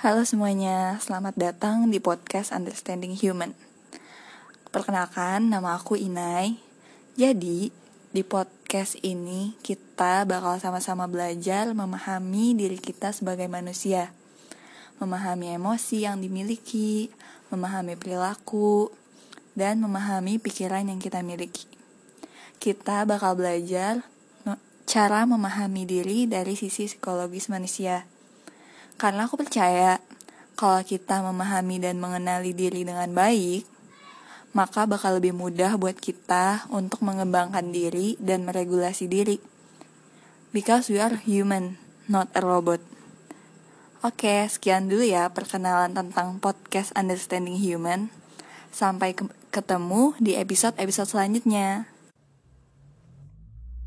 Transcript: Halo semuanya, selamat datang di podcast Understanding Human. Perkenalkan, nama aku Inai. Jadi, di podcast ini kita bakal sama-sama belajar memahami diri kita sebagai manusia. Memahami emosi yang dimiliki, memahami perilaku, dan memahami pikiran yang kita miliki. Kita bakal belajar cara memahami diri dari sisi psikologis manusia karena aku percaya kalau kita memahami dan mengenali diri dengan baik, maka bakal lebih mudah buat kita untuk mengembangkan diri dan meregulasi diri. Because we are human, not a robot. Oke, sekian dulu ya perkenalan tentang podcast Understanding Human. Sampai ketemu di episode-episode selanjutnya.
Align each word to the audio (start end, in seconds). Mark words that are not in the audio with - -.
Halo 0.00 0.24
semuanya, 0.24 0.96
selamat 0.96 1.36
datang 1.36 1.92
di 1.92 2.00
podcast 2.00 2.56
Understanding 2.56 3.12
Human. 3.20 3.52
Perkenalkan, 4.72 5.52
nama 5.52 5.76
aku 5.76 5.92
Inai. 5.92 6.56
Jadi, 7.20 7.68
di 8.08 8.22
podcast 8.24 8.96
ini 9.04 9.60
kita 9.60 10.24
bakal 10.24 10.56
sama-sama 10.56 11.04
belajar 11.04 11.68
memahami 11.76 12.56
diri 12.56 12.80
kita 12.80 13.12
sebagai 13.12 13.44
manusia. 13.52 14.16
Memahami 15.04 15.60
emosi 15.60 16.08
yang 16.08 16.24
dimiliki, 16.24 17.12
memahami 17.52 18.00
perilaku, 18.00 18.88
dan 19.52 19.84
memahami 19.84 20.40
pikiran 20.40 20.88
yang 20.88 20.96
kita 20.96 21.20
miliki. 21.20 21.68
Kita 22.56 23.04
bakal 23.04 23.36
belajar 23.36 24.00
cara 24.88 25.28
memahami 25.28 25.84
diri 25.84 26.24
dari 26.24 26.56
sisi 26.56 26.88
psikologis 26.88 27.52
manusia 27.52 28.08
karena 29.00 29.24
aku 29.24 29.40
percaya 29.40 29.96
kalau 30.60 30.84
kita 30.84 31.24
memahami 31.24 31.80
dan 31.80 31.96
mengenali 31.96 32.52
diri 32.52 32.84
dengan 32.84 33.08
baik, 33.16 33.64
maka 34.52 34.84
bakal 34.84 35.16
lebih 35.16 35.32
mudah 35.32 35.80
buat 35.80 35.96
kita 35.96 36.68
untuk 36.68 37.00
mengembangkan 37.00 37.72
diri 37.72 38.20
dan 38.20 38.44
meregulasi 38.44 39.08
diri. 39.08 39.40
Because 40.52 40.92
we 40.92 41.00
are 41.00 41.16
human, 41.16 41.80
not 42.12 42.28
a 42.36 42.44
robot. 42.44 42.84
Oke, 44.04 44.44
sekian 44.52 44.92
dulu 44.92 45.08
ya 45.08 45.32
perkenalan 45.32 45.96
tentang 45.96 46.36
podcast 46.36 46.92
Understanding 46.92 47.56
Human. 47.56 48.12
Sampai 48.68 49.16
ketemu 49.48 50.12
di 50.20 50.36
episode-episode 50.36 51.08
selanjutnya. 51.08 51.88